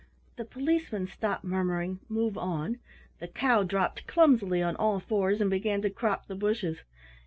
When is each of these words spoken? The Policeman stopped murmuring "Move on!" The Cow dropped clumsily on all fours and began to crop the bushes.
The 0.35 0.45
Policeman 0.45 1.05
stopped 1.05 1.43
murmuring 1.43 1.99
"Move 2.09 2.35
on!" 2.35 2.79
The 3.19 3.27
Cow 3.27 3.61
dropped 3.61 4.07
clumsily 4.07 4.59
on 4.63 4.75
all 4.77 4.99
fours 4.99 5.39
and 5.39 5.49
began 5.51 5.83
to 5.83 5.91
crop 5.91 6.25
the 6.25 6.33
bushes. 6.33 6.79